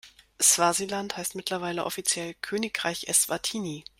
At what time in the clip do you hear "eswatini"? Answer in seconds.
3.07-3.85